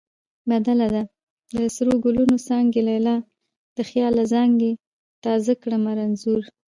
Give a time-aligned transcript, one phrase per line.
[0.49, 1.03] بدله ده:
[1.57, 3.15] د سرو ګلونو څانګې لیلا
[3.77, 4.71] د خیاله زانګې
[5.23, 6.43] تا زه کړمه رنځور